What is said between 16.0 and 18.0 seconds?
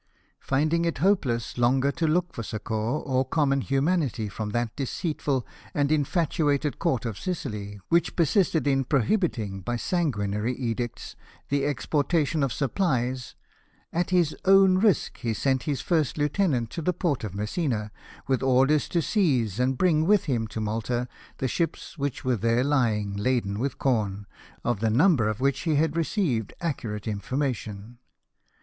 lieutenant to the port of Messina,